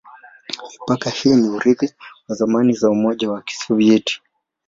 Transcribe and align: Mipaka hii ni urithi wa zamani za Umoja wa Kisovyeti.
Mipaka 0.77 1.09
hii 1.09 1.35
ni 1.35 1.47
urithi 1.47 1.93
wa 2.29 2.35
zamani 2.35 2.73
za 2.73 2.89
Umoja 2.89 3.31
wa 3.31 3.41
Kisovyeti. 3.41 4.21